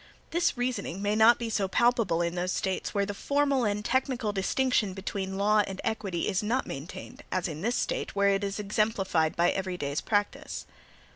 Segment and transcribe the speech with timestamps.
[0.31, 4.31] This reasoning may not be so palpable in those States where the formal and technical
[4.33, 8.57] distinction between LAW and EQUITY is not maintained, as in this State, where it is
[8.57, 10.65] exemplified by every day's practice.